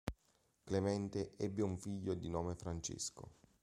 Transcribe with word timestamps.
Clemente 0.63 1.35
ebbe 1.37 1.61
un 1.61 1.77
figlio 1.77 2.15
di 2.15 2.27
nome 2.27 2.55
Francesco. 2.55 3.35